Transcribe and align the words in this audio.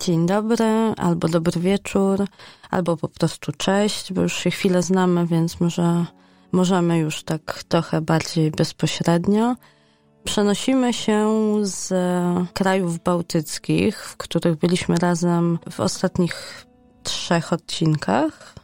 Dzień 0.00 0.26
dobry, 0.26 0.94
albo 0.96 1.28
dobry 1.28 1.60
wieczór, 1.60 2.24
albo 2.70 2.96
po 2.96 3.08
prostu 3.08 3.52
cześć, 3.52 4.12
bo 4.12 4.22
już 4.22 4.36
się 4.36 4.50
chwilę 4.50 4.82
znamy, 4.82 5.26
więc 5.26 5.60
może 5.60 6.06
możemy 6.52 6.98
już 6.98 7.22
tak 7.22 7.64
trochę 7.68 8.00
bardziej 8.00 8.50
bezpośrednio. 8.50 9.56
Przenosimy 10.24 10.92
się 10.92 11.28
z 11.62 11.92
krajów 12.52 13.02
bałtyckich, 13.02 14.04
w 14.04 14.16
których 14.16 14.56
byliśmy 14.56 14.96
razem 14.96 15.58
w 15.70 15.80
ostatnich 15.80 16.66
trzech 17.02 17.52
odcinkach. 17.52 18.54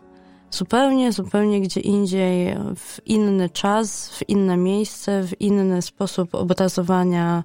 Zupełnie, 0.50 1.12
zupełnie 1.12 1.60
gdzie 1.60 1.80
indziej, 1.80 2.56
w 2.76 3.06
inny 3.06 3.50
czas, 3.50 4.08
w 4.08 4.28
inne 4.28 4.56
miejsce, 4.56 5.22
w 5.22 5.40
inny 5.40 5.82
sposób 5.82 6.34
obrazowania 6.34 7.44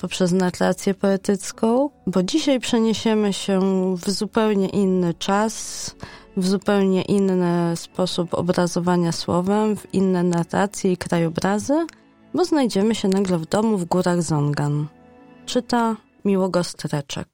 poprzez 0.00 0.32
narrację 0.32 0.94
poetycką, 0.94 1.90
bo 2.06 2.22
dzisiaj 2.22 2.60
przeniesiemy 2.60 3.32
się 3.32 3.60
w 3.96 4.10
zupełnie 4.10 4.68
inny 4.68 5.14
czas, 5.14 5.94
w 6.36 6.46
zupełnie 6.46 7.02
inny 7.02 7.76
sposób 7.76 8.34
obrazowania 8.34 9.12
słowem, 9.12 9.76
w 9.76 9.94
inne 9.94 10.22
narracje 10.22 10.92
i 10.92 10.96
krajobrazy, 10.96 11.86
bo 12.34 12.44
znajdziemy 12.44 12.94
się 12.94 13.08
nagle 13.08 13.38
w 13.38 13.46
domu 13.46 13.78
w 13.78 13.84
górach 13.84 14.22
Zongan. 14.22 14.86
Czyta 15.46 15.96
Miłogo 16.24 16.64
Streczek. 16.64 17.28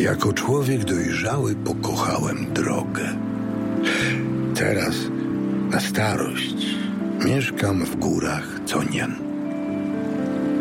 Jako 0.00 0.32
człowiek 0.32 0.84
dojrzały 0.84 1.54
pokochałem 1.54 2.52
drogę. 2.54 3.02
Teraz, 4.54 4.94
na 5.70 5.80
starość, 5.80 6.56
mieszkam 7.24 7.84
w 7.84 7.96
górach 7.96 8.60
Conian. 8.66 9.14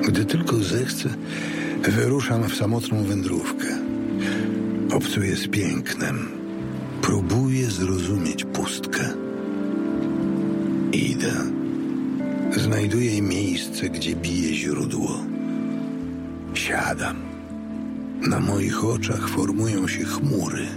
Gdy 0.07 0.25
tylko 0.25 0.57
zechcę, 0.57 1.09
wyruszam 1.81 2.49
w 2.49 2.55
samotną 2.55 3.03
wędrówkę. 3.03 3.67
Obcuję 4.93 5.35
z 5.35 5.47
pięknem. 5.47 6.27
Próbuję 7.01 7.71
zrozumieć 7.71 8.43
pustkę. 8.43 9.13
Idę. 10.91 11.33
Znajduję 12.57 13.21
miejsce, 13.21 13.89
gdzie 13.89 14.15
bije 14.15 14.53
źródło. 14.53 15.19
Siadam. 16.53 17.15
Na 18.29 18.39
moich 18.39 18.85
oczach 18.85 19.29
formują 19.29 19.87
się 19.87 20.03
chmury. 20.05 20.67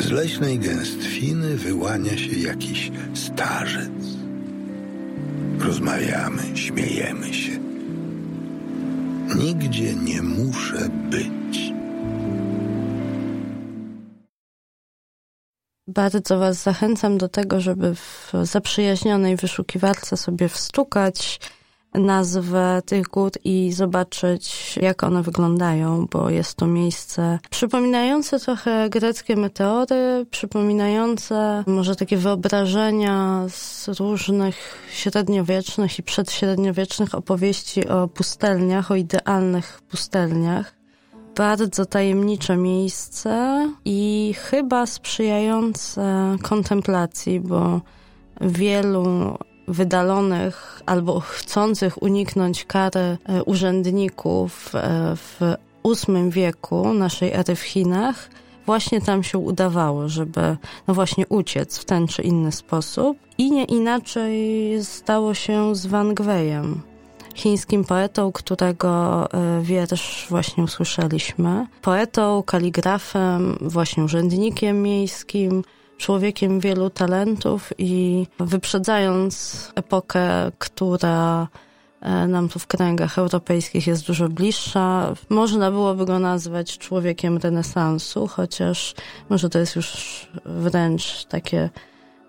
Z 0.00 0.10
leśnej 0.10 0.58
gęstwiny 0.58 1.56
wyłania 1.56 2.18
się 2.18 2.38
jakiś 2.38 2.92
starzec. 3.14 3.90
Rozmawiamy, 5.58 6.42
śmiejemy 6.56 7.34
się. 7.34 7.58
Nigdzie 9.36 9.94
nie 9.94 10.22
muszę 10.22 10.88
być. 11.10 11.72
Bardzo 15.86 16.38
Was 16.38 16.62
zachęcam 16.62 17.18
do 17.18 17.28
tego, 17.28 17.60
żeby 17.60 17.94
w 17.94 18.32
zaprzyjaźnionej 18.42 19.36
wyszukiwarce 19.36 20.16
sobie 20.16 20.48
wstukać 20.48 21.40
nazwę 21.94 22.82
tych 22.86 23.06
gór 23.06 23.30
i 23.44 23.72
zobaczyć, 23.72 24.76
jak 24.82 25.04
one 25.04 25.22
wyglądają, 25.22 26.06
bo 26.10 26.30
jest 26.30 26.54
to 26.54 26.66
miejsce 26.66 27.38
przypominające 27.50 28.40
trochę 28.40 28.90
greckie 28.90 29.36
meteory, 29.36 30.26
przypominające 30.30 31.64
może 31.66 31.96
takie 31.96 32.16
wyobrażenia 32.16 33.44
z 33.48 33.88
różnych 33.88 34.56
średniowiecznych 34.92 35.98
i 35.98 36.02
przedśredniowiecznych 36.02 37.14
opowieści 37.14 37.88
o 37.88 38.08
pustelniach, 38.08 38.90
o 38.90 38.96
idealnych 38.96 39.80
pustelniach. 39.90 40.74
Bardzo 41.36 41.86
tajemnicze 41.86 42.56
miejsce 42.56 43.68
i 43.84 44.34
chyba 44.38 44.86
sprzyjające 44.86 46.36
kontemplacji, 46.42 47.40
bo 47.40 47.80
wielu 48.40 49.38
wydalonych 49.70 50.82
albo 50.86 51.20
chcących 51.20 52.02
uniknąć 52.02 52.64
kary 52.64 53.00
e, 53.00 53.44
urzędników 53.44 54.74
e, 54.74 55.16
w 55.16 55.40
VIII 55.84 56.30
wieku 56.30 56.94
naszej 56.94 57.32
ery 57.32 57.56
w 57.56 57.60
Chinach 57.60 58.28
właśnie 58.66 59.00
tam 59.00 59.22
się 59.22 59.38
udawało, 59.38 60.08
żeby 60.08 60.56
no 60.88 60.94
właśnie 60.94 61.26
uciec 61.26 61.78
w 61.78 61.84
ten 61.84 62.06
czy 62.08 62.22
inny 62.22 62.52
sposób. 62.52 63.18
I 63.38 63.50
nie 63.50 63.64
inaczej 63.64 64.34
stało 64.84 65.34
się 65.34 65.74
z 65.74 65.86
Van 65.86 66.14
Gweyem, 66.14 66.80
chińskim 67.34 67.84
poetą, 67.84 68.32
którego 68.32 69.28
e, 69.32 69.62
wiersz 69.62 70.26
właśnie 70.28 70.64
usłyszeliśmy. 70.64 71.66
Poetą, 71.82 72.42
kaligrafem, 72.46 73.58
właśnie 73.60 74.04
urzędnikiem 74.04 74.82
miejskim, 74.82 75.62
człowiekiem 76.00 76.60
wielu 76.60 76.90
talentów 76.90 77.72
i 77.78 78.26
wyprzedzając 78.38 79.72
epokę, 79.74 80.22
która 80.58 81.48
e, 82.00 82.26
nam 82.26 82.48
tu 82.48 82.58
w 82.58 82.66
kręgach 82.66 83.18
europejskich 83.18 83.86
jest 83.86 84.06
dużo 84.06 84.28
bliższa. 84.28 85.14
Można 85.28 85.70
byłoby 85.70 86.06
go 86.06 86.18
nazwać 86.18 86.78
człowiekiem 86.78 87.36
renesansu, 87.36 88.26
chociaż 88.26 88.94
może 89.30 89.48
to 89.48 89.58
jest 89.58 89.76
już 89.76 90.26
wręcz 90.44 91.24
takie 91.24 91.70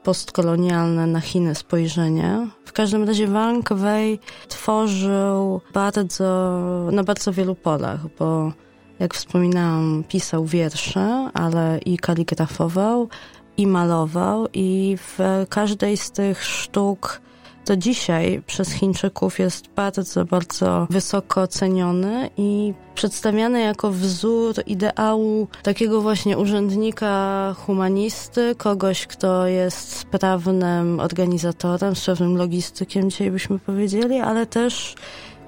postkolonialne 0.03 1.07
na 1.07 1.21
Chiny 1.21 1.55
spojrzenie. 1.55 2.47
W 2.65 2.73
każdym 2.73 3.03
razie 3.03 3.27
Wang 3.27 3.73
Wei 3.73 4.19
tworzył 4.47 5.61
bardzo, 5.73 6.59
na 6.91 7.03
bardzo 7.03 7.33
wielu 7.33 7.55
polach, 7.55 7.99
bo 8.19 8.51
jak 8.99 9.13
wspominałam, 9.13 10.03
pisał 10.07 10.45
wiersze, 10.45 11.29
ale 11.33 11.79
i 11.85 11.97
kaligrafował, 11.97 13.09
i 13.57 13.67
malował 13.67 14.47
i 14.53 14.97
w 14.97 15.19
każdej 15.49 15.97
z 15.97 16.11
tych 16.11 16.45
sztuk 16.45 17.21
do 17.65 17.77
dzisiaj 17.77 18.41
przez 18.47 18.71
Chińczyków 18.71 19.39
jest 19.39 19.67
bardzo, 19.75 20.25
bardzo 20.25 20.87
wysoko 20.89 21.47
ceniony 21.47 22.29
i 22.37 22.73
przedstawiany 22.95 23.61
jako 23.61 23.91
wzór 23.91 24.55
ideału 24.67 25.47
takiego 25.63 26.01
właśnie 26.01 26.37
urzędnika 26.37 27.55
humanisty, 27.57 28.55
kogoś, 28.57 29.07
kto 29.07 29.47
jest 29.47 29.95
sprawnym 29.97 30.99
organizatorem, 30.99 31.95
sprawnym 31.95 32.37
logistykiem, 32.37 33.09
dzisiaj 33.09 33.31
byśmy 33.31 33.59
powiedzieli, 33.59 34.19
ale 34.19 34.45
też 34.45 34.95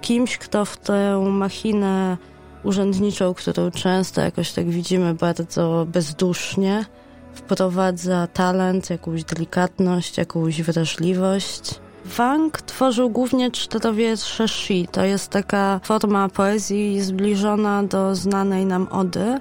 kimś, 0.01 0.37
kto 0.37 0.65
w 0.65 0.77
tę 0.77 1.25
machinę 1.31 2.17
urzędniczą, 2.63 3.33
którą 3.33 3.71
często 3.71 4.21
jakoś 4.21 4.51
tak 4.51 4.69
widzimy 4.69 5.13
bardzo 5.13 5.85
bezdusznie, 5.89 6.85
wprowadza 7.33 8.27
talent, 8.27 8.89
jakąś 8.89 9.23
delikatność, 9.23 10.17
jakąś 10.17 10.61
wrażliwość. 10.61 11.79
Wang 12.05 12.61
tworzył 12.61 13.09
głównie 13.09 13.51
czterowiersze 13.51 14.47
shi. 14.47 14.87
To 14.91 15.05
jest 15.05 15.29
taka 15.29 15.79
forma 15.83 16.29
poezji 16.29 17.01
zbliżona 17.01 17.83
do 17.83 18.15
znanej 18.15 18.65
nam 18.65 18.87
ody, 18.91 19.39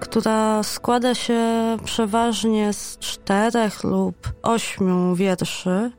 która 0.00 0.62
składa 0.62 1.14
się 1.14 1.42
przeważnie 1.84 2.72
z 2.72 2.98
czterech 2.98 3.84
lub 3.84 4.32
ośmiu 4.42 5.14
wierszy, 5.14 5.90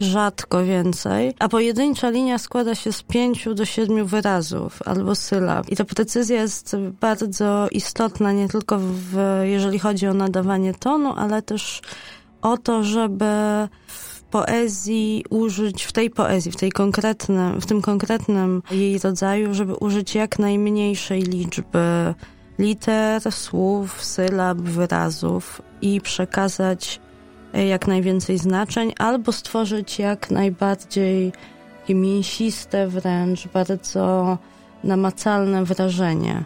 rzadko 0.00 0.64
więcej, 0.64 1.34
a 1.38 1.48
pojedyncza 1.48 2.10
linia 2.10 2.38
składa 2.38 2.74
się 2.74 2.92
z 2.92 3.02
pięciu 3.02 3.54
do 3.54 3.64
siedmiu 3.64 4.06
wyrazów 4.06 4.82
albo 4.84 5.14
sylab. 5.14 5.68
I 5.68 5.76
ta 5.76 5.84
precyzja 5.84 6.42
jest 6.42 6.76
bardzo 7.00 7.68
istotna 7.70 8.32
nie 8.32 8.48
tylko 8.48 8.78
w, 8.78 9.40
jeżeli 9.42 9.78
chodzi 9.78 10.06
o 10.06 10.14
nadawanie 10.14 10.74
tonu, 10.74 11.14
ale 11.16 11.42
też 11.42 11.82
o 12.42 12.56
to, 12.56 12.82
żeby 12.82 13.24
w 13.86 14.22
poezji 14.22 15.24
użyć, 15.30 15.84
w 15.84 15.92
tej 15.92 16.10
poezji, 16.10 16.52
w, 16.52 16.56
tej 16.56 16.72
konkretnym, 16.72 17.60
w 17.60 17.66
tym 17.66 17.82
konkretnym 17.82 18.62
jej 18.70 18.98
rodzaju, 18.98 19.54
żeby 19.54 19.74
użyć 19.74 20.14
jak 20.14 20.38
najmniejszej 20.38 21.22
liczby 21.22 22.14
liter, 22.58 23.32
słów, 23.32 24.04
sylab, 24.04 24.58
wyrazów 24.58 25.62
i 25.82 26.00
przekazać 26.00 27.00
jak 27.64 27.86
najwięcej 27.86 28.38
znaczeń, 28.38 28.92
albo 28.98 29.32
stworzyć 29.32 29.98
jak 29.98 30.30
najbardziej 30.30 31.32
mięsiste 31.88 32.88
wręcz, 32.88 33.48
bardzo 33.48 34.38
namacalne 34.84 35.64
wrażenie. 35.64 36.44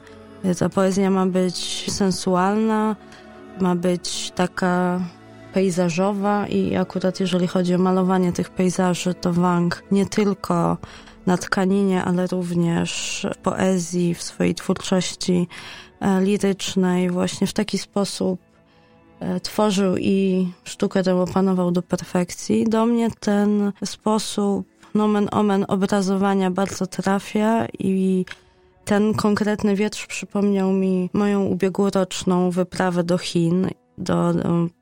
Ta 0.59 0.69
poezja 0.69 1.11
ma 1.11 1.27
być 1.27 1.91
sensualna, 1.91 2.97
ma 3.61 3.75
być 3.75 4.33
taka 4.35 5.01
pejzażowa 5.53 6.47
i 6.47 6.77
akurat 6.77 7.21
jeżeli 7.21 7.47
chodzi 7.47 7.75
o 7.75 7.79
malowanie 7.79 8.33
tych 8.33 8.51
pejzaży, 8.51 9.15
to 9.15 9.33
Wang 9.33 9.83
nie 9.91 10.07
tylko 10.07 10.77
na 11.27 11.37
tkaninie, 11.37 12.05
ale 12.05 12.27
również 12.27 13.27
w 13.35 13.39
poezji, 13.39 14.15
w 14.15 14.23
swojej 14.23 14.55
twórczości 14.55 15.49
e, 16.01 16.21
lirycznej 16.21 17.11
właśnie 17.11 17.47
w 17.47 17.53
taki 17.53 17.79
sposób 17.79 18.41
e, 18.41 18.50
tworzył 19.43 19.97
i 19.97 20.49
sztukę 20.65 21.03
tę 21.03 21.17
opanował 21.17 21.71
do 21.71 21.83
perfekcji. 21.83 22.65
Do 22.65 22.87
mnie 22.87 23.09
ten 23.21 23.73
sposób 23.85 24.67
nomen 24.95 25.29
omen 25.33 25.65
obrazowania 25.69 26.51
bardzo 26.51 26.87
trafia 26.87 27.67
i 27.79 28.25
ten 28.85 29.15
konkretny 29.15 29.77
wietrz 29.77 30.07
przypomniał 30.07 30.73
mi 30.73 31.11
moją 31.13 31.45
ubiegłoroczną 31.45 32.51
wyprawę 32.51 33.05
do 33.05 33.19
Chin 33.19 33.69
do, 34.01 34.35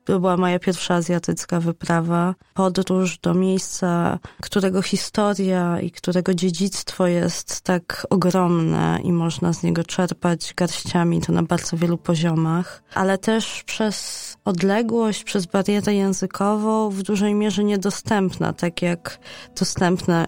to 0.03 0.19
była 0.19 0.37
moja 0.37 0.59
pierwsza 0.59 0.95
azjatycka 0.95 1.59
wyprawa. 1.59 2.35
Podróż 2.53 3.17
do 3.17 3.33
miejsca, 3.33 4.19
którego 4.41 4.81
historia 4.81 5.79
i 5.81 5.91
którego 5.91 6.33
dziedzictwo 6.33 7.07
jest 7.07 7.61
tak 7.61 8.07
ogromne 8.09 8.99
i 9.03 9.13
można 9.13 9.53
z 9.53 9.63
niego 9.63 9.83
czerpać 9.83 10.53
garściami, 10.57 11.21
to 11.21 11.33
na 11.33 11.43
bardzo 11.43 11.77
wielu 11.77 11.97
poziomach, 11.97 12.83
ale 12.93 13.17
też 13.17 13.63
przez 13.63 14.28
odległość, 14.45 15.23
przez 15.23 15.45
barierę 15.45 15.93
językową 15.93 16.89
w 16.89 17.03
dużej 17.03 17.35
mierze 17.35 17.63
niedostępna, 17.63 18.53
tak 18.53 18.81
jak 18.81 19.19
dostępne 19.59 20.25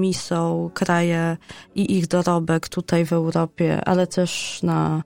mi 0.00 0.14
są 0.14 0.70
kraje 0.74 1.36
i 1.74 1.98
ich 1.98 2.06
dorobek 2.06 2.68
tutaj 2.68 3.04
w 3.04 3.12
Europie, 3.12 3.84
ale 3.84 4.06
też 4.06 4.60
na 4.62 5.02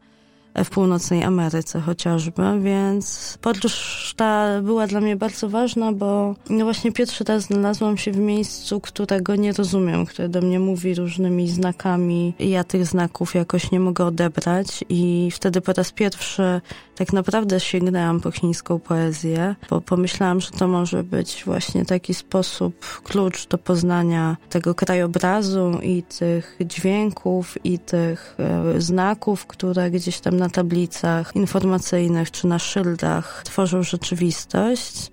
w 0.65 0.71
północnej 0.71 1.25
Ameryce 1.25 1.81
chociażby, 1.81 2.43
więc 2.61 3.39
podróż 3.41 4.15
ta 4.17 4.63
była 4.63 4.87
dla 4.87 5.01
mnie 5.01 5.17
bardzo 5.17 5.49
ważna, 5.49 5.93
bo 5.93 6.35
no 6.51 6.65
właśnie 6.65 6.93
pierwszy 6.93 7.25
raz 7.25 7.43
znalazłam 7.43 7.97
się 7.97 8.13
w 8.13 8.19
miejscu, 8.19 8.81
którego 8.81 9.37
nie 9.37 9.53
rozumiem, 9.53 10.07
które 10.07 10.29
do 10.29 10.41
mnie 10.41 10.61
mówi 10.61 10.95
różnymi 10.95 11.49
znakami. 11.49 12.35
Ja 12.39 12.65
tych 12.65 12.87
znaków 12.87 13.35
jakoś 13.35 13.71
nie 13.71 13.81
mogę 13.81 14.05
odebrać 14.05 14.85
i 14.89 15.31
wtedy 15.33 15.61
po 15.61 15.73
raz 15.73 15.93
pierwszy 15.93 16.61
tak 16.99 17.13
naprawdę 17.13 17.61
sięgnęłam 17.61 18.21
po 18.21 18.31
chińską 18.31 18.79
poezję, 18.79 19.55
bo 19.71 19.81
pomyślałam, 19.81 20.41
że 20.41 20.51
to 20.51 20.69
może 20.69 21.05
być 21.05 21.43
właśnie 21.47 21.85
taki 21.85 22.15
sposób, 22.15 23.01
klucz 23.05 23.47
do 23.47 23.59
poznania 23.59 24.37
tego 24.51 24.75
krajobrazu 24.75 25.79
i 25.83 26.03
tych 26.03 26.57
dźwięków 26.61 27.65
i 27.65 27.79
tych 27.79 28.37
e, 28.39 28.81
znaków, 28.81 29.47
które 29.47 29.91
gdzieś 29.91 30.21
tam 30.21 30.37
na 30.37 30.48
tablicach 30.51 31.37
informacyjnych 31.37 32.31
czy 32.31 32.47
na 32.47 32.59
szyldach 32.59 33.43
tworzą 33.45 33.83
rzeczywistość. 33.83 35.11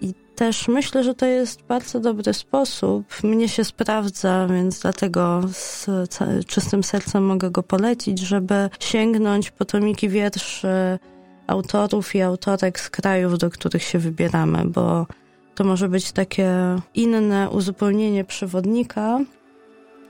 I 0.00 0.14
też 0.36 0.68
myślę, 0.68 1.04
że 1.04 1.14
to 1.14 1.26
jest 1.26 1.62
bardzo 1.62 2.00
dobry 2.00 2.34
sposób. 2.34 3.22
Mnie 3.22 3.48
się 3.48 3.64
sprawdza, 3.64 4.46
więc 4.46 4.80
dlatego 4.80 5.40
z 5.52 5.86
czystym 6.46 6.84
sercem 6.84 7.26
mogę 7.26 7.50
go 7.50 7.62
polecić, 7.62 8.18
żeby 8.18 8.70
sięgnąć 8.80 9.50
po 9.50 9.64
tomiki 9.64 10.08
wierszy 10.08 10.98
autorów 11.46 12.14
i 12.14 12.22
autorek 12.22 12.80
z 12.80 12.90
krajów, 12.90 13.38
do 13.38 13.50
których 13.50 13.82
się 13.82 13.98
wybieramy, 13.98 14.64
bo 14.64 15.06
to 15.54 15.64
może 15.64 15.88
być 15.88 16.12
takie 16.12 16.76
inne 16.94 17.50
uzupełnienie 17.50 18.24
przewodnika, 18.24 19.18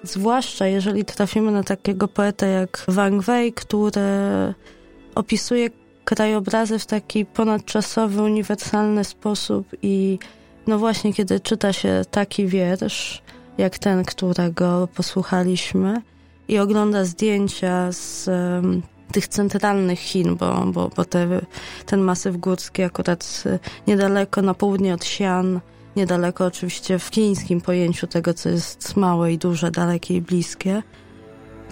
Zwłaszcza 0.02 0.66
jeżeli 0.66 1.04
trafimy 1.04 1.50
na 1.52 1.62
takiego 1.62 2.08
poeta 2.08 2.46
jak 2.46 2.84
Wang 2.88 3.24
Wei, 3.24 3.52
który 3.52 4.00
opisuje 5.14 5.70
krajobrazy 6.04 6.78
w 6.78 6.86
taki 6.86 7.26
ponadczasowy, 7.26 8.22
uniwersalny 8.22 9.04
sposób 9.04 9.66
i 9.82 10.18
no 10.66 10.78
właśnie, 10.78 11.14
kiedy 11.14 11.40
czyta 11.40 11.72
się 11.72 12.02
taki 12.10 12.46
wiersz, 12.46 13.22
jak 13.58 13.78
ten, 13.78 14.04
którego 14.04 14.88
posłuchaliśmy 14.94 16.02
i 16.48 16.58
ogląda 16.58 17.04
zdjęcia 17.04 17.92
z 17.92 18.28
um, 18.28 18.82
tych 19.12 19.28
centralnych 19.28 19.98
Chin, 19.98 20.36
bo, 20.36 20.66
bo, 20.66 20.90
bo 20.96 21.04
te, 21.04 21.40
ten 21.86 22.00
masyw 22.00 22.36
górski 22.36 22.82
akurat 22.82 23.44
niedaleko 23.86 24.42
na 24.42 24.54
południe 24.54 24.94
od 24.94 25.00
Xi'an 25.00 25.60
niedaleko 25.96 26.44
oczywiście 26.44 26.98
w 26.98 27.08
chińskim 27.08 27.60
pojęciu 27.60 28.06
tego, 28.06 28.34
co 28.34 28.48
jest 28.48 28.96
małe 28.96 29.32
i 29.32 29.38
duże, 29.38 29.70
dalekie 29.70 30.16
i 30.16 30.22
bliskie. 30.22 30.82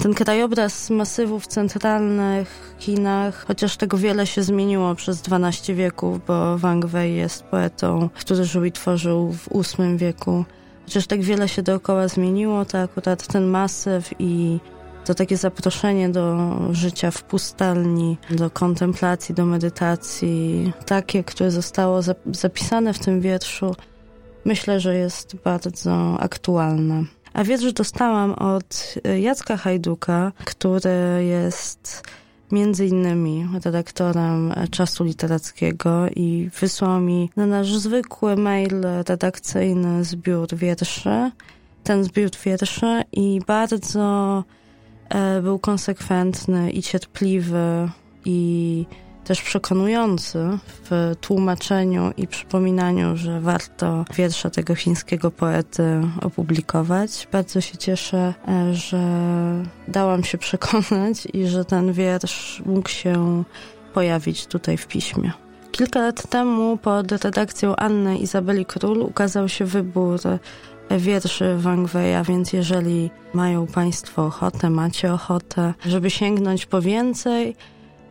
Ten 0.03 0.15
krajobraz 0.15 0.91
masywów 0.91 1.47
centralnych 1.47 2.75
w 2.79 2.82
Chinach, 2.82 3.47
chociaż 3.47 3.76
tego 3.76 3.99
wiele 3.99 4.26
się 4.26 4.43
zmieniło 4.43 4.94
przez 4.94 5.23
12 5.23 5.75
wieków, 5.75 6.26
bo 6.26 6.59
Wang 6.59 6.87
Wei 6.87 7.17
jest 7.17 7.43
poetą, 7.43 8.09
który 8.15 8.44
żył 8.44 8.65
i 8.65 8.73
tworzył 8.73 9.32
w 9.32 9.49
VIII 9.79 9.97
wieku. 9.97 10.44
Chociaż 10.85 11.06
tak 11.06 11.23
wiele 11.23 11.49
się 11.49 11.62
dookoła 11.62 12.09
zmieniło, 12.09 12.65
to 12.65 12.79
akurat 12.79 13.26
ten 13.26 13.47
masyw 13.47 14.15
i 14.19 14.59
to 15.05 15.15
takie 15.15 15.37
zaproszenie 15.37 16.09
do 16.09 16.55
życia 16.70 17.11
w 17.11 17.23
pustelni, 17.23 18.17
do 18.31 18.50
kontemplacji, 18.50 19.35
do 19.35 19.47
medytacji, 19.47 20.73
takie, 20.87 21.25
które 21.25 21.50
zostało 21.50 22.00
zapisane 22.26 22.93
w 22.93 22.99
tym 22.99 23.20
wierszu, 23.20 23.75
myślę, 24.44 24.81
że 24.81 24.94
jest 24.94 25.37
bardzo 25.37 26.17
aktualne. 26.20 27.05
A 27.32 27.44
wiersz 27.44 27.73
dostałam 27.73 28.32
od 28.32 28.94
Jacka 29.20 29.56
Hajduka, 29.56 30.32
który 30.44 31.25
jest 31.25 32.02
między 32.52 32.87
innymi 32.87 33.49
redaktorem 33.64 34.55
Czasu 34.70 35.05
Literackiego 35.05 36.08
i 36.17 36.50
wysłał 36.61 37.00
mi 37.00 37.31
na 37.37 37.46
nasz 37.46 37.76
zwykły 37.76 38.37
mail 38.37 38.82
redakcyjny 39.08 40.05
zbiór 40.05 40.49
wierszy, 40.55 41.31
ten 41.84 42.05
zbiór 42.05 42.31
wierszy 42.44 43.02
i 43.12 43.41
bardzo 43.46 44.44
e, 45.08 45.43
był 45.43 45.58
konsekwentny 45.58 46.70
i 46.70 46.82
cierpliwy 46.82 47.88
i 48.25 48.87
też 49.29 49.43
przekonujący 49.43 50.39
w 50.91 51.15
tłumaczeniu 51.21 52.13
i 52.17 52.27
przypominaniu, 52.27 53.17
że 53.17 53.41
warto 53.41 54.05
wiersze 54.15 54.51
tego 54.51 54.75
chińskiego 54.75 55.31
poety 55.31 56.01
opublikować. 56.21 57.29
Bardzo 57.33 57.61
się 57.61 57.79
cieszę, 57.79 58.35
e, 58.49 58.75
że 58.75 59.03
dałam 59.89 60.25
się 60.25 60.39
przekonać 60.39 61.29
i 61.32 61.47
że 61.47 61.65
ten 61.65 61.93
wiersz 61.93 62.63
mógł 62.67 62.89
się 62.89 63.44
pojawić 63.94 64.47
tutaj 64.47 64.77
w 64.77 64.87
piśmie. 64.87 65.32
Kilka 65.73 66.01
lat 66.01 66.29
temu 66.29 66.77
pod 66.77 67.13
redakcją 67.13 67.77
Anny 67.77 68.19
Izabeli 68.19 68.67
Król 68.67 69.01
ukazał 69.03 69.49
się 69.49 69.65
wybór 69.65 70.20
wierszy 70.91 71.56
Wang 71.58 71.89
Weja, 71.89 72.25
więc 72.25 72.53
jeżeli 72.53 73.11
mają 73.35 73.67
Państwo 73.67 74.27
ochotę, 74.27 74.70
macie 74.70 75.13
ochotę, 75.13 75.75
żeby 75.87 76.11
sięgnąć 76.11 76.67
po 76.67 76.82
więcej, 76.82 77.56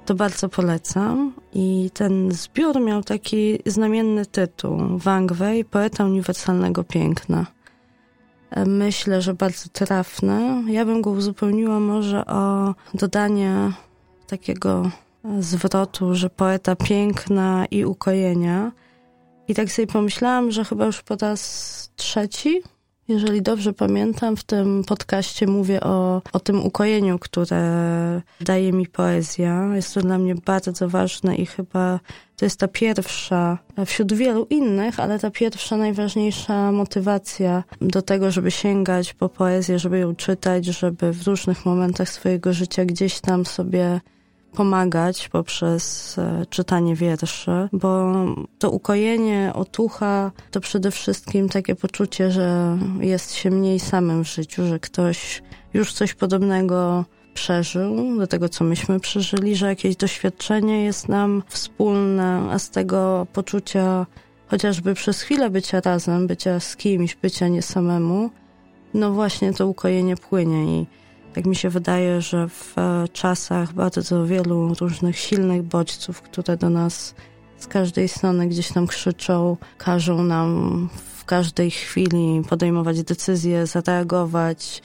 to 0.08 0.16
bardzo 0.16 0.50
polecam. 0.50 1.34
I 1.54 1.90
ten 1.94 2.32
zbiór 2.32 2.82
miał 2.82 3.04
taki 3.04 3.60
znamienny 3.66 4.26
tytuł 4.26 4.80
Wang 4.98 5.34
Wei, 5.34 5.66
poeta 5.66 6.06
uniwersalnego 6.06 6.84
piękna. 6.84 7.46
Myślę, 8.66 9.22
że 9.22 9.34
bardzo 9.34 9.70
trafny. 9.74 10.64
Ja 10.68 10.86
bym 10.86 11.02
go 11.02 11.10
uzupełniła 11.10 11.80
może 11.80 12.26
o 12.26 12.76
dodanie 12.94 13.72
takiego 14.28 14.92
zwrotu, 15.40 16.16
że 16.16 16.30
poeta 16.30 16.76
piękna 16.76 17.66
i 17.72 17.86
ukojenia. 17.86 18.72
I 19.48 19.56
tak 19.56 19.72
sobie 19.72 19.88
pomyślałam, 19.88 20.52
że 20.52 20.66
chyba 20.66 20.86
już 20.86 21.02
po 21.02 21.16
raz 21.16 21.92
trzeci 21.96 22.62
jeżeli 23.08 23.42
dobrze 23.42 23.74
pamiętam, 23.74 24.38
w 24.38 24.44
tym 24.44 24.84
podcaście 24.84 25.48
mówię 25.48 25.82
o, 25.82 26.22
o 26.34 26.40
tym 26.40 26.66
ukojeniu, 26.66 27.20
które 27.20 27.62
daje 28.42 28.74
mi 28.74 28.88
poezja. 28.88 29.76
Jest 29.76 29.94
to 29.94 30.02
dla 30.02 30.18
mnie 30.18 30.36
bardzo 30.36 30.90
ważne 30.90 31.36
i 31.36 31.46
chyba 31.46 32.00
to 32.36 32.46
jest 32.46 32.60
ta 32.60 32.68
pierwsza, 32.68 33.58
wśród 33.86 34.14
wielu 34.14 34.48
innych, 34.50 35.00
ale 35.00 35.20
ta 35.20 35.32
pierwsza, 35.32 35.78
najważniejsza 35.78 36.72
motywacja 36.72 37.64
do 37.82 38.02
tego, 38.02 38.32
żeby 38.32 38.52
sięgać 38.52 39.14
po 39.14 39.30
poezję, 39.30 39.80
żeby 39.80 40.00
ją 40.00 40.16
czytać, 40.16 40.66
żeby 40.66 41.14
w 41.14 41.28
różnych 41.28 41.66
momentach 41.66 42.10
swojego 42.10 42.54
życia 42.54 42.86
gdzieś 42.86 43.20
tam 43.20 43.46
sobie 43.46 44.02
pomagać 44.54 45.30
poprzez 45.30 46.16
e, 46.18 46.46
czytanie 46.50 46.96
wierszy, 46.96 47.70
bo 47.74 48.14
to 48.60 48.72
ukojenie, 48.72 49.52
otucha 49.54 50.32
to 50.52 50.60
przede 50.62 50.92
wszystkim 50.92 51.50
takie 51.50 51.76
poczucie, 51.76 52.32
że 52.32 52.78
jest 53.00 53.34
się 53.34 53.52
mniej 53.52 53.80
samym 53.80 54.24
w 54.24 54.28
życiu, 54.28 54.68
że 54.68 54.80
ktoś 54.80 55.44
już 55.74 55.94
coś 55.94 56.14
podobnego 56.14 57.06
przeżył, 57.34 58.18
do 58.18 58.28
tego, 58.28 58.50
co 58.50 58.64
myśmy 58.64 59.00
przeżyli, 59.00 59.56
że 59.56 59.68
jakieś 59.68 59.96
doświadczenie 59.96 60.84
jest 60.84 61.10
nam 61.10 61.44
wspólne, 61.48 62.50
a 62.52 62.60
z 62.60 62.70
tego 62.70 63.28
poczucia 63.34 64.06
chociażby 64.48 64.94
przez 64.94 65.22
chwilę 65.22 65.50
bycia 65.50 65.82
razem, 65.82 66.28
bycia 66.28 66.60
z 66.60 66.76
kimś, 66.76 67.16
bycia 67.16 67.48
nie 67.48 67.62
samemu, 67.62 68.30
no 68.94 69.12
właśnie 69.12 69.54
to 69.54 69.68
ukojenie 69.68 70.16
płynie 70.16 70.82
i 70.82 70.86
tak 71.38 71.46
mi 71.46 71.56
się 71.56 71.70
wydaje, 71.70 72.22
że 72.22 72.48
w 72.50 72.76
czasach 73.14 73.74
bardzo 73.74 74.26
wielu 74.26 74.74
różnych 74.74 75.20
silnych 75.20 75.64
bodźców, 75.64 76.22
które 76.22 76.58
do 76.58 76.70
nas 76.70 77.16
z 77.58 77.68
każdej 77.68 78.08
strony 78.08 78.48
gdzieś 78.48 78.72
tam 78.72 78.88
krzyczą, 78.88 79.58
każą 79.78 80.24
nam 80.24 80.90
w 81.18 81.26
każdej 81.26 81.72
chwili 81.72 82.42
podejmować 82.50 83.04
decyzje, 83.04 83.68
zareagować, 83.68 84.82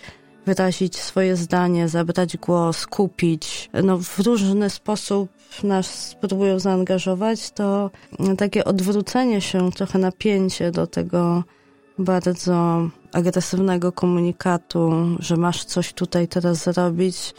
wyrazić 0.46 0.96
swoje 0.96 1.36
zdanie, 1.36 1.88
zabrać 1.88 2.36
głos, 2.36 2.86
kupić. 2.86 3.70
No, 3.84 3.98
w 3.98 4.18
różny 4.18 4.70
sposób 4.70 5.28
nas 5.62 6.16
próbują 6.20 6.58
zaangażować, 6.58 7.50
to 7.50 7.90
takie 8.38 8.64
odwrócenie 8.64 9.40
się, 9.40 9.72
trochę 9.72 9.98
napięcie 9.98 10.70
do 10.70 10.86
tego 10.86 11.44
bardzo 11.98 12.88
agresywnego 13.12 13.92
komunikatu, 13.92 14.92
że 15.18 15.36
masz 15.36 15.64
coś 15.64 15.92
tutaj 15.92 16.28
teraz 16.28 16.64
zrobić, 16.64 17.34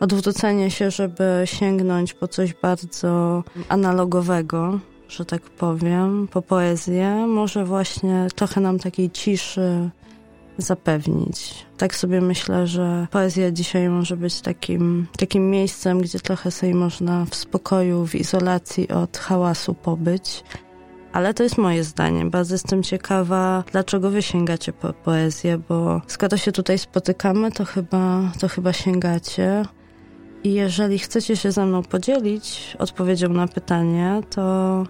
odwrócenie 0.00 0.70
się, 0.70 0.90
żeby 0.90 1.42
sięgnąć 1.44 2.14
po 2.14 2.28
coś 2.28 2.54
bardzo 2.54 3.44
analogowego, 3.68 4.80
że 5.08 5.24
tak 5.24 5.42
powiem, 5.42 6.28
po 6.30 6.42
poezję, 6.42 7.26
może 7.26 7.64
właśnie 7.64 8.26
trochę 8.34 8.60
nam 8.60 8.78
takiej 8.78 9.10
ciszy 9.10 9.90
zapewnić. 10.58 11.66
Tak 11.76 11.96
sobie 11.96 12.20
myślę, 12.20 12.66
że 12.66 13.06
poezja 13.10 13.50
dzisiaj 13.50 13.88
może 13.88 14.16
być 14.16 14.40
takim, 14.40 15.06
takim 15.18 15.50
miejscem, 15.50 16.00
gdzie 16.00 16.20
trochę 16.20 16.50
sobie 16.50 16.74
można 16.74 17.24
w 17.30 17.34
spokoju, 17.34 18.06
w 18.06 18.14
izolacji 18.14 18.88
od 18.88 19.18
hałasu 19.18 19.74
pobyć. 19.74 20.44
Ale 21.12 21.34
to 21.34 21.42
jest 21.42 21.58
moje 21.58 21.84
zdanie. 21.84 22.24
Bardzo 22.24 22.54
jestem 22.54 22.82
ciekawa, 22.82 23.64
dlaczego 23.72 24.10
wy 24.10 24.22
sięgacie 24.22 24.72
po 24.72 24.92
poezję, 24.92 25.58
bo 25.68 26.00
skoro 26.06 26.36
się 26.36 26.52
tutaj 26.52 26.78
spotykamy, 26.78 27.52
to 27.52 27.64
chyba, 27.64 28.32
to 28.40 28.48
chyba 28.48 28.72
sięgacie. 28.72 29.64
I 30.44 30.54
jeżeli 30.54 30.98
chcecie 30.98 31.36
się 31.36 31.52
ze 31.52 31.66
mną 31.66 31.82
podzielić 31.82 32.76
odpowiedzią 32.78 33.28
na 33.28 33.48
pytanie, 33.48 34.20
to, 34.30 34.42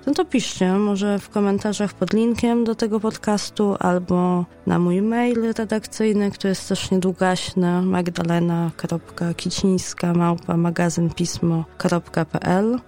no 0.07 0.15
to 0.15 0.25
piszcie 0.25 0.73
może 0.73 1.19
w 1.19 1.29
komentarzach 1.29 1.95
pod 1.95 2.13
linkiem 2.13 2.65
do 2.65 2.75
tego 2.75 3.01
podcastu 3.01 3.77
albo 3.81 4.45
na 4.67 4.79
mój 4.79 5.03
mail 5.03 5.53
redakcyjny, 5.57 6.31
który 6.31 6.49
jest 6.49 6.69
też 6.69 6.91
niedługaśny 6.91 7.83
magdalena.kicińska 7.83 10.15
małpa 10.15 10.57
magazynpismo.pl 10.57 12.79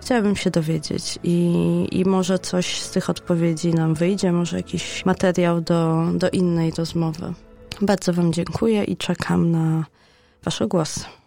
Chciałabym 0.00 0.36
się 0.36 0.50
dowiedzieć 0.50 1.18
i, 1.22 1.88
i 1.92 2.04
może 2.04 2.38
coś 2.38 2.80
z 2.80 2.90
tych 2.90 3.10
odpowiedzi 3.10 3.74
nam 3.74 3.94
wyjdzie, 3.94 4.32
może 4.32 4.56
jakiś 4.56 5.04
materiał 5.06 5.60
do, 5.60 6.06
do 6.14 6.30
innej 6.30 6.70
rozmowy. 6.70 7.32
Bardzo 7.80 8.12
Wam 8.12 8.32
dziękuję 8.32 8.84
i 8.84 8.96
czekam 8.96 9.50
na 9.50 9.84
Wasze 10.44 10.66
głosy. 10.66 11.19